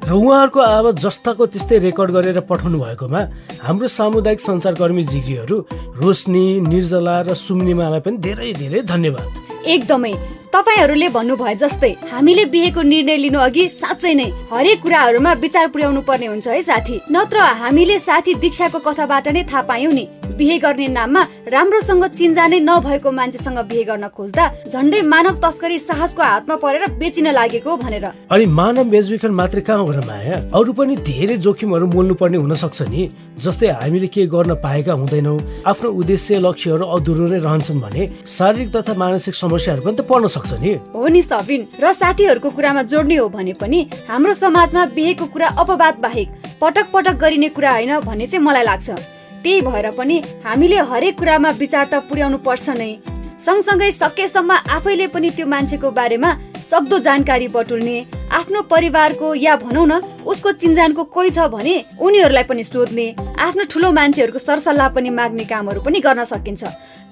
[0.09, 3.21] र उहाँहरूको आवाज जस्ताको त्यस्तै रेकर्ड गरेर पठाउनु भएकोमा
[3.61, 5.57] हाम्रो सामुदायिक सञ्चारकर्मी जिग्रीहरू
[6.01, 9.27] रोशनी निर्जला र सुम्निमालाई पनि धेरै धेरै धन्यवाद।
[9.69, 10.13] एकदमै।
[10.49, 16.25] तपाईँहरूले भन्नुभए जस्तै हामीले बिहेको निर्णय लिनु अघि साँच्चै नै हरेक कुराहरूमा विचार पुर्याउनु पर्ने
[16.25, 20.05] हुन्छ है साथी। नत्र हामीले साथी दीक्षाको कथाबाट नै थाहा पायौँ नि।
[20.37, 26.55] बिहे गर्ने नाममा राम्रोसँग चिन्जानै नभएको मान्छेसँग बिहे गर्न खोज्दा झन्डै मानव तस्करी साहसको हातमा
[26.55, 30.35] परेर बेचिन लागेको भनेर। अनि मानव बेचबिखन मात्रै कहाँ हो र माया?
[30.53, 35.39] अरू पनि धेरै जोखिमहरू मोल्नु पर्ने हुन सक्छ नि। जस्तै हामीले के गर्न पाएका हुँदैनौँ।
[35.65, 40.51] आफ्नो उद्देश्य लक्ष्यहरू अधुरो नै रहन्छन् भने शारीरिक तथा मानसिक समस्याहरू पनि त पर्न सक्छ
[40.63, 45.47] नि। हो नि सबिन र साथीहरूको कुरामा जोड्ने हो भने पनि हाम्रो समाजमा बिहेको कुरा
[45.59, 46.27] अपवाद बाहेक
[46.61, 51.49] पटक पटक गरिने कुरा होइन भन्ने चाहिँ मलाई लाग्छ। त्यही भएर पनि हामीले हरेक कुरामा
[51.59, 52.91] विचार त पुर्याउनु पर्छ नै।
[53.39, 56.29] सँगसँगै सकेसम्म आफैले पनि त्यो मान्छेको बारेमा
[56.61, 57.97] सक्दो जानकारी बटुल्ने
[58.31, 63.05] आफ्नो परिवारको या भनौँ न उसको चिन्जानको कोही छ भने उनीहरूलाई पनि सोध्ने
[63.39, 66.63] आफ्नो ठुलो मान्छेहरूको सरसल्लाह पनि माग्ने कामहरू पनि गर्न सकिन्छ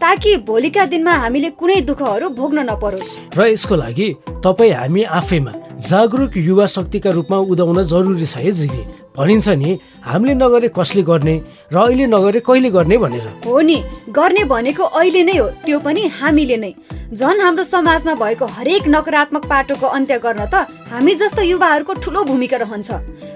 [0.04, 4.08] ताकि भोलिका दिनमा हामीले कुनै दुःखहरू भोग्न नपरोस्। र यसको लागि
[4.44, 8.84] तपाईँ हामी आफैमा जागरुक युवा शक्तिका रूपमा उदाउन जरुरी छ है जिग्री
[9.18, 11.36] भनिन्छ नि हामीले नगरे कसले गर्ने
[11.74, 13.78] र अहिले नगरे कहिले गर्ने भनेर। हो नि
[14.14, 16.74] गर्ने भनेको अहिले नै हो त्यो पनि हामीले नै।
[17.14, 22.58] झन् हाम्रो समाजमा भएको हरेक नकारात्मक पाटोको अन्त्य गर्न त हामी जस्तो युवाहरूको ठुलो भूमिका
[22.62, 22.90] रहन्छ।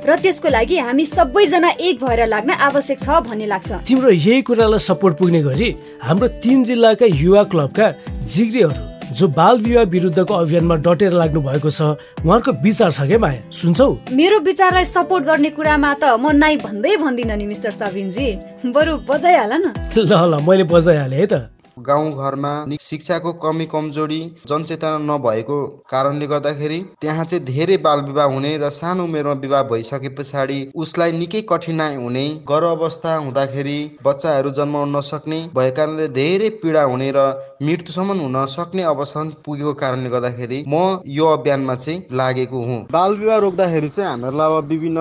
[0.06, 4.80] र त्यसको लागि हामी सबैजना एक भएर लाग्न आवश्यक छ भन्ने लाग्छ। तिम्रो यही कुरालाई
[4.80, 5.70] सपोर्ट पुग्ने गरी
[6.04, 7.86] हाम्रो तिन जिल्लाका युवा क्लबका
[8.22, 11.82] जिग्रीहरू जो बाल विवाह विरुद्धको अभियानमा डटेर लाग्नु भएको छ
[12.24, 13.42] उहाँहरूको विचार छ क्या माया?
[13.52, 13.88] सुन्छौ?
[14.12, 18.28] मेरो विचारलाई सपोर्ट गर्ने कुरामा त म नाइ भन्दै भन्दिनँ नि मिस्टर साबिनजी।
[18.72, 25.60] बरु बजाइहाल न। ल ल मैले बजाइहालेँ है त। गाउँघरमा शिक्षाको कमी कमजोरी जनचेतना नभएको
[25.92, 31.12] कारणले गर्दाखेरि त्यहाँ चाहिँ धेरै बाल विवाह हुने र सानो उमेरमा विवाह भइसके पछाडि उसलाई
[31.18, 37.26] निकै कठिनाइ हुने गर्भ अवस्था हुँदाखेरि बच्चाहरू जन्माउन नसक्ने भएको कारणले धेरै पीडा हुने र
[37.62, 40.82] मृत्युसम्म हुन सक्ने अवस्थासम्म पुगेको कारणले गर्दाखेरि म
[41.18, 45.00] यो अभियानमा चाहिँ लागेको हुँ। बाल विवाह रोक्दाखेरि चाहिँ हामीहरूलाई अब विभिन्न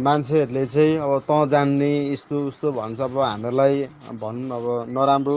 [0.00, 3.82] मान्छेहरूले चाहिँ अब त जान्ने यस्तो उस्तो भन्छ। अब हामीहरूलाई
[4.20, 5.36] भनौँ अब नराम्रो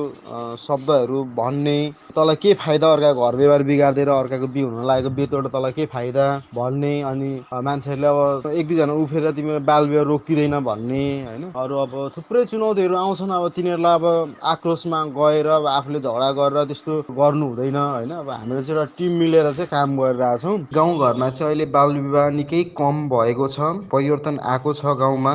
[0.58, 1.78] शब्दहरू भन्ने
[2.16, 6.26] तँलाई के फाइदा अर्काको घर व्यवहार बिगारिदिएर अर्काको बिहे हुन लागेको बेतबाट तँलाई के फाइदा
[6.56, 7.32] भन्ने अनि
[7.64, 11.44] मान्छेहरूले अब एक दुईजना उफेर तिमीले बाल विवाह रोकिँदैन भन्ने होइन?
[11.58, 17.00] अरू अब थुप्रै चुनौतीहरू आउँछन् अब तिनीहरूलाई अब आक्रोशमा गएर अब आफूले झगडा गरेर त्यस्तो
[17.18, 18.12] गर्नु हुँदैन होइन?
[18.14, 22.64] अब हामीले चाहिँ एउटा टिम मिलेर चाहिँ काम गरिरहेछौँ गाउँघरमा चाहिँ अहिले बाल विवाह निकै
[22.78, 25.34] कम भएको छ परिवर्तन आएको छ गाउँमा।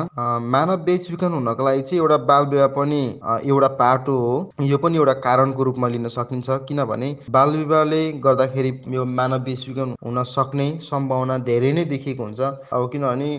[0.53, 3.01] मानव बेचबिखन हुनको लागि चाहिँ एउटा बाल विवाह पनि
[3.43, 9.05] एउटा पाटो हो। यो पनि एउटा कारणको रूपमा लिन सकिन्छ। किनभने बाल विवाहले गर्दाखेरि यो
[9.07, 12.39] मानव बेचबिखन हुन सक्ने सम्भावना धेरै नै देखिएको हुन्छ।
[12.73, 13.29] अब किनभने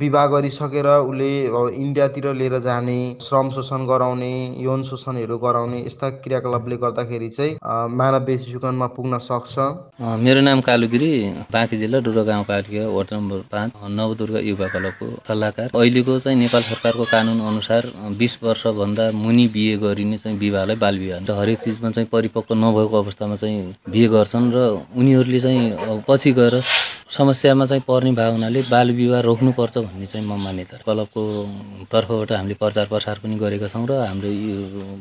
[0.00, 1.30] विवाह गरिसकेर उसले
[1.76, 4.32] इन्डियातिर लिएर जाने श्रम शोषण गराउने
[4.62, 7.58] यौन शोषणहरू गराउने यस्ता क्रियाकलापले गर्दाखेरि चाहिँ
[7.92, 9.58] मानव बेचबिखनमा पुग्न सक्छ।
[10.22, 11.12] मेरो नाम कालुगिरी
[11.52, 17.04] बाँकी जिल्ला डुडो गाउँपालिका वार्ड नम्बर पाँच नवदुर्गा युवा क्लबको सल्लाहकार। अहिलेको चाहिँ नेपाल सरकारको
[17.12, 17.82] कानुन अनुसार
[18.18, 23.36] बिस वर्षभन्दा मुनि बिहे गरिने चाहिँ विवाहलाई बाल र हरेक चिजमा चाहिँ परिपक्व नभएको अवस्थामा
[23.36, 24.58] चाहिँ बिहे गर्छन् र
[24.96, 26.60] उनीहरूले चाहिँ पछि गएर
[27.12, 31.22] समस्यामा चाहिँ पर्ने भएको हुनाले बाल विवाह रोक्नुपर्छ भन्ने चाहिँ म मान्यता क्लबको
[31.92, 34.56] तर्फबाट हामीले प्रचार प्रसार पनि गरेका छौँ र हाम्रो यो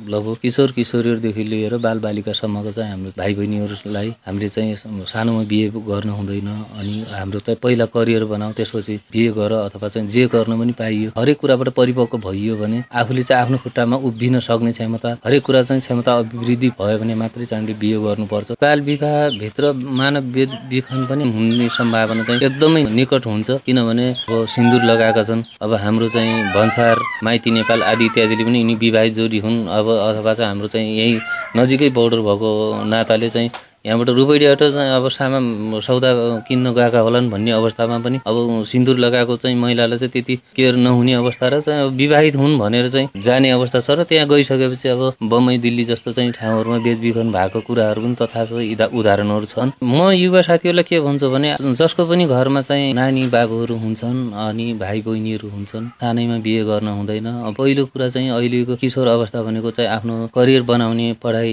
[0.10, 4.76] लगभग किशोर किशोरीहरूदेखि लिएर बाल बालिकासम्मको चाहिँ हाम्रो भाइ बहिनीहरूलाई हामीले चाहिँ
[5.08, 10.08] सानोमा बिहे गर्नु हुँदैन अनि हाम्रो चाहिँ पहिला करियर बनाऊ त्यसपछि बिहे गर अथवा चाहिँ
[10.10, 14.72] जे गर्न पनि पाइयो। हरेक कुराबाट परिपक्व भइयो भने आफूले चाहिँ आफ्नो खुट्टामा उभिन सक्ने
[14.72, 20.24] क्षमता हरेक कुरा चाहिँ क्षमता अभिवृद्धि भयो भने मात्रै हामीले बिहे गर्नुपर्छ। बाल विवाहभित्र मानव
[20.72, 26.08] विखन पनि हुने सम्भावना चाहिँ एकदमै निकट हुन्छ किनभने अब सिन्दुर लगाएका छन्। अब हाम्रो
[26.16, 30.68] चाहिँ भन्सार माइती नेपाल आदि इत्यादिले पनि यिनी विवाहित जोडी हुन्। अब अथवा चाहिँ हाम्रो
[30.72, 31.20] चाहिँ यही
[31.58, 32.52] नजिकै बोर्डर भएको
[32.88, 33.50] नाताले चाहिँ
[33.86, 36.10] यहाँबाट रुपैडियाबाट चाहिँ अब सामा सौदा
[36.48, 41.13] किन्न गएका होलान् भन्ने अवस्थामा पनि अब सिन्दुर लगाएको चाहिँ महिलालाई चाहिँ त्यति केयर नहुने
[41.13, 45.58] अवस्था र चाहिँ विवाहित हुन् भनेर चाहिँ जाने अवस्था छ र त्यहाँ गइसकेपछि अब बम्बई
[45.65, 51.00] दिल्ली जस्तो चाहिँ ठाउँहरूमा बेचबिखन भएको कुराहरू पनि इदा- उदाहरणहरू छन्। म युवा साथीहरूलाई के
[51.02, 56.63] भन्छु भने जसको पनि घरमा चाहिँ नानी बाबुहरू हुन्छन् अनि भाइ बहिनीहरू हुन्छन् सानैमा बिहे
[56.70, 61.52] गर्न हुँदैन। पहिलो कुरा चाहिँ अहिलेको किशोर अवस्था भनेको चाहिँ आफ्नो करियर बनाउने पढाइ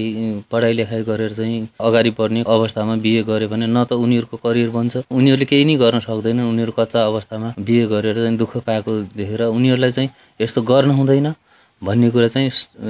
[0.51, 5.03] पढाइ लेखाइ गरेर चाहिँ अगाडि बढ्ने अवस्थामा बिहे गऱ्यो भने न त उनीहरूको करियर बन्छ।
[5.11, 9.91] उनीहरूले केही नै गर्न सक्दैनन्। उनीहरू कच्चा अवस्थामा बिहे गरेर चाहिँ दुःख पाएको देखेर उनीहरूलाई
[9.91, 11.27] चाहिँ यस्तो गर्न हुँदैन।
[11.81, 12.49] भन्ने कुरा चाहिँ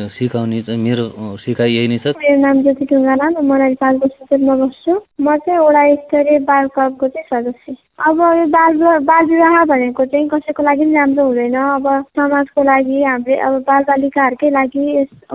[0.10, 1.06] सिकाउने चाहिँ मेरो
[1.38, 5.60] सिकाइ यही नै छ। मेरो नाम ज्योति ढुङ्गाला म मनाली पाँच बस्तीमा बस्छु। म चाहिँ
[5.62, 7.76] वडा स्तरीय बाल क्लबको चाहिँ सदस्य।
[8.08, 8.72] अब यो बाल
[9.06, 11.86] बाल विवाह भनेको चाहिँ कसैको लागि पनि राम्रो हुँदैन। अब
[12.18, 14.86] समाजको लागि हाम्रो अब बालबालिकाहरूकै लागि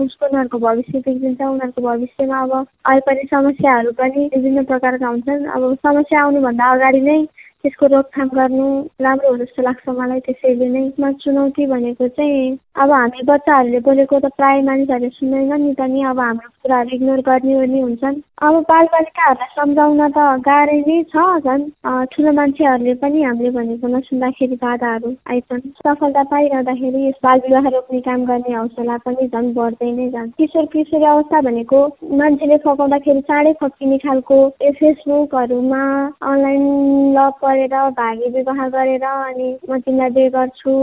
[0.03, 2.53] उसको उनीहरूको भविष्य बिग्रिन्छ उनीहरूको भविष्यमा अब
[2.91, 7.19] आइपर्ने समस्याहरू पनि विभिन्न प्रकारका हुन्छन्। अब समस्या आउनुभन्दा अगाडि नै
[7.65, 8.65] त्यसको रोकथाम गर्नु
[9.01, 14.29] राम्रो हो जस्तो लाग्छ मलाई त्यसैले नै। चुनौती भनेको चाहिँ अब हामी बच्चाहरूले बोलेको त
[14.37, 19.47] प्रायः मानिसहरूले सुन्दैन नि त नि। अब हाम्रो कुराहरू इग्नोर गर्ने ओर्ने हुन्छन्। अब बालबालिकाहरूलाई
[19.55, 21.61] सम्झाउन त गाह्रै नै छ झन्।
[22.13, 28.25] ठुलो मान्छेहरूले पनि हामीले भनेको नसुन्दाखेरि बाधाहरू आइछन्। सफलता पाइरहँदाखेरि यस बाल विवाह रोक्ने काम
[28.31, 31.79] गर्ने हौसला पनि झन् बढ्दै नै जान्छ। किशोर किशोरी अवस्था भनेको
[32.21, 35.83] मान्छेले फकाउँदाखेरि चाँडै फकिने खालको फेसबुकहरूमा
[36.31, 36.65] अनलाइन
[37.17, 40.75] लभ परेर भागी विवाह गरेर अनि म तिमीलाई बिहे गर्छु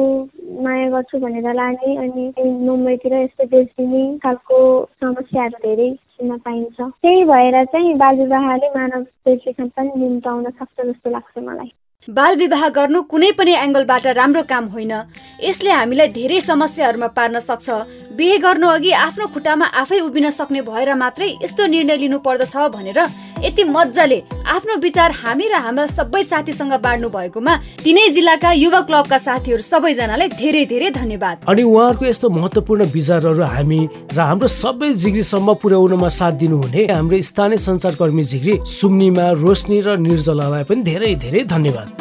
[0.64, 4.62] माया गर्छु भनेर लाने अनि मुम्बईतिर यस्तो बेचिदिने खालको
[5.04, 11.10] समस्याहरू धेरै सुन्न पाइन्छ। त्यही भएर चाहिँ बाल विवाहले मानव बेचिकन पनि निम्ताउन सक्छ जस्तो
[11.10, 11.70] लाग्छ मलाई।
[12.08, 14.92] बाल विवाह गर्नु कुनै पनि एङ्गलबाट राम्रो काम होइन।
[15.38, 17.70] यसले हामीलाई धेरै समस्याहरूमा पार्न सक्छ।
[18.18, 22.98] बिहे गर्नु अघि आफ्नो खुट्टामा आफै उभिन सक्ने भएर मात्रै यस्तो निर्णय लिनु पर्दछ भनेर
[23.46, 29.18] यति मजाले आफ्नो विचार हामी र हाम्रा सबै साथीसँग बाँड्नु भएकोमा तिनै जिल्लाका युवा क्लबका
[29.18, 35.54] साथीहरू सबैजनालाई धेरै धेरै धन्यवाद। अनि उहाँहरूको यस्तो महत्त्वपूर्ण विचारहरू हामी र हाम्रो सबै जिग्रीसम्म
[35.62, 41.91] पुर्याउनमा साथ दिनुहुने हाम्रो स्थानीय सञ्चारकर्मी जिग्री सुम्निमा रोशनी र निर्जलालाई पनि धेरै धेरै धन्यवाद।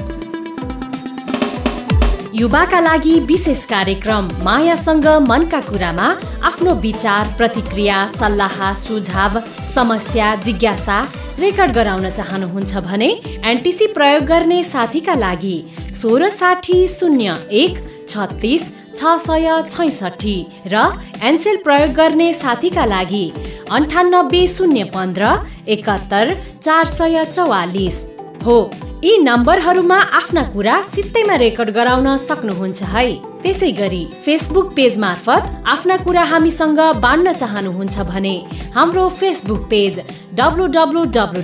[2.41, 6.07] युवाका लागि विशेष कार्यक्रम मायासँग मनका कुरामा
[6.49, 9.39] आफ्नो विचार प्रतिक्रिया सल्लाह सुझाव
[9.73, 10.97] समस्या जिज्ञासा
[11.39, 13.09] रेकर्ड गराउन चाहनुहुन्छ भने
[13.51, 15.55] एनटिसी प्रयोग गर्ने साथीका लागि
[16.01, 17.77] सोह्र साठी शून्य एक
[18.09, 20.37] छत्तिस छ सय छैसठी
[20.73, 20.85] र
[21.29, 23.25] एनसेल प्रयोग गर्ने साथीका लागि
[23.71, 25.35] अन्ठानब्बे शून्य पन्ध्र
[25.75, 28.05] एकात्तर चार सय चौवालिस
[28.45, 28.61] हो।
[29.03, 33.05] यी नम्बरहरूमा आफ्ना कुरा सित्तैमा रेकर्ड गराउन सक्नुहुन्छ है।
[33.43, 38.35] त्यसै गरी फेसबुक पेज मार्फत आफ्ना कुरा हामीसँग बाँड्न चाहनुहुन्छ भने
[38.75, 39.99] हाम्रो Facebook page
[40.37, 40.67] W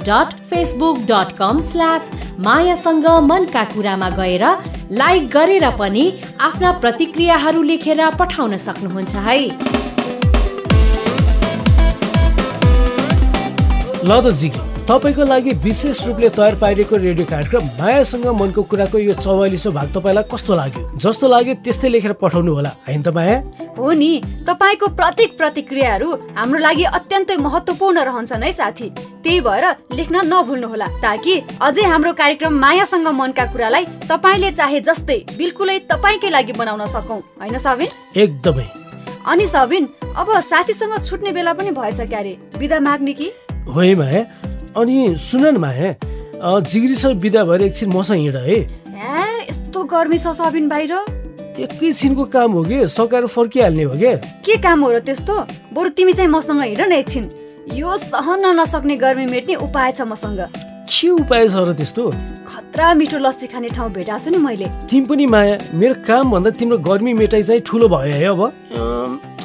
[0.06, 0.98] dot Facebook
[2.46, 4.46] मायासँग मनका कुरामा गएर
[5.02, 6.06] लाइक गरेर पनि
[6.50, 9.40] आफ्ना प्रतिक्रियाहरू लेखेर पठाउन सक्नुहुन्छ है।
[14.06, 14.38] ल त
[14.88, 20.24] तपाईँको लागि विशेष रूपले तयार पारिएको रेडियो कार्यक्रम मायासँग मनको कुराको यो चौवालिसौँ भाग तपाईँलाई
[20.32, 20.84] कस्तो लाग्यो?
[20.96, 23.36] जस्तो लाग्यो त्यस्तै लेखेर पठाउनु होला। होइन त माया?
[23.76, 24.12] हो नि
[24.48, 26.08] तपाईँको प्रत्येक प्रतिक्रियाहरू
[26.40, 28.88] हाम्रो लागि अत्यन्तै महत्त्वपूर्ण रहन्छन् है साथी।
[29.24, 35.78] त्यही भएर लेख्न नभुल्नुहोला ताकि अझै हाम्रो कार्यक्रम मायासँग मनका कुरालाई तपाईँले चाहे जस्तै बिल्कुलै
[35.92, 37.90] तपाईँकै लागि बनाउन सकौँ। होइन सबिन?
[38.16, 38.68] एकदमै।
[39.28, 39.84] अनि सबिन
[40.16, 43.30] अब साथीसँग छुट्ने बेला पनि भएछ क्यारे। बिदा माग्ने कि?
[43.68, 44.24] हो है माया
[44.78, 48.60] अनि सुन न माया जिग्री सर बिदा भएर एकछिन मसँग हिँड है।
[49.50, 50.94] यस्तो गर्मी छ सबिन बाहिर
[51.58, 52.88] एकैछिनको काम हो कि?
[52.88, 55.36] सकाएर फर्किहाल्ने हो क्या के काम हो र त्यस्तो?
[55.74, 57.30] बरु तिमी चाहिँ मसँग हिँड न एकछिन।
[57.74, 60.40] यो सहन नसक्ने गर्मी मेट्ने उपाय छ मसँग।
[60.88, 62.04] के उपाय छ र त्यस्तो?
[62.48, 66.50] खतरा मिठो लस्सी खाने ठाउँ भेटाएको छु नि मैले। तिमी पनि माया मेरो काम भन्दा
[66.54, 68.42] तिम्रो गर्मी मेटाइ चाहिँ ठुलो भयो है अब।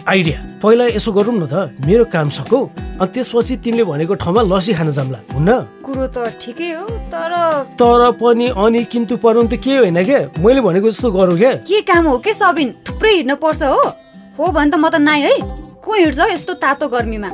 [0.08, 2.58] आइडिया। पहिला यसो गरौँ न त। मेरो काम सकौ।
[2.98, 5.50] अनि त्यसपछि तिमीले भनेको ठाउँमा लसी खान जाम्ला। हुन्न?
[5.86, 7.32] कुरो त ठिकै हो तर
[7.78, 11.80] तर पनि अनि किन्तु परौँ त के होइन क्या मैले भनेको जस्तो गरौँ क्या के
[11.86, 12.68] काम हो के सबिन?
[12.82, 13.78] थुप्रै हिँड्न पर्छ हो।
[14.38, 15.34] हो भने त म त नाइ है।
[15.78, 17.30] को हिँड्छ यस्तो तातो गर्मीमा?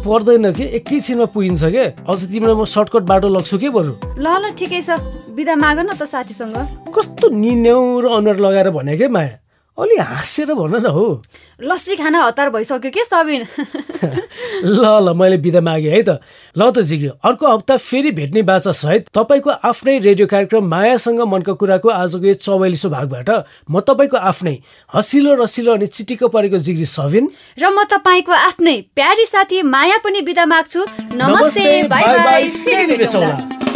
[0.00, 0.64] पर्दैन कि?
[0.80, 3.92] एकैछिनमा पुगिन्छ क्या अझ तिमीलाई म सर्टकट बाटो लग्छु के बरु?
[4.16, 4.96] ल ल ठिकै छ।
[5.36, 6.56] बिदा माग न त साथीसँग।
[6.88, 9.32] कस्तो निन्यौ र अनुहार लगाएर भने क्या माया?
[9.80, 11.22] अलि हाँसेर भन न हो।
[11.62, 13.44] लस्सी खान हतार भइसक्यो के सबिन?
[14.64, 16.20] ल ल मैले बिदा मागेँ है त।
[16.56, 21.52] ल त जिग्री अर्को हप्ता फेरि भेट्ने बाचा सहित तपाईँको आफ्नै रेडियो कार्यक्रम मायासँग मनका
[21.52, 23.30] कुराको आजको यो चौवालिसौँ भागबाट
[23.70, 24.56] म तपाईँको आफ्नै
[24.94, 30.20] हसिलो रसिलो अनि चिटिक्क परेको जिग्री सबिन। र म तपाईँको आफ्नै प्यारी साथी माया पनि
[30.22, 30.80] बिदा माग्छु।
[31.14, 33.69] नमस्ते बाई बाई फेरि भेटौँला।